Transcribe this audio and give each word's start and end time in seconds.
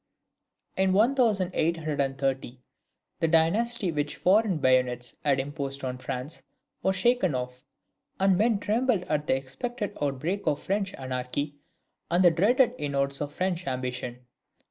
In 0.77 0.93
1830, 0.93 2.59
the 3.19 3.27
dynasty 3.27 3.91
which 3.91 4.15
foreign 4.15 4.57
bayonets 4.57 5.15
had 5.23 5.39
imposed 5.39 5.83
on 5.83 5.99
France 5.99 6.41
was 6.81 6.95
shaken 6.95 7.35
off; 7.35 7.63
and 8.19 8.35
men 8.35 8.57
trembled 8.57 9.03
at 9.03 9.27
the 9.27 9.35
expected 9.35 9.95
outbreak 10.01 10.47
of 10.47 10.59
French 10.59 10.95
anarchy 10.95 11.53
and 12.09 12.25
the 12.25 12.31
dreaded 12.31 12.73
inroads 12.79 13.21
of 13.21 13.31
French 13.31 13.67
ambition. 13.67 14.25